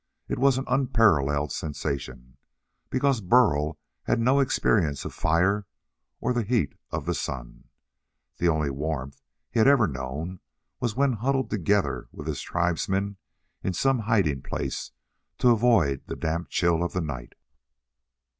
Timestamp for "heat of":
6.41-7.05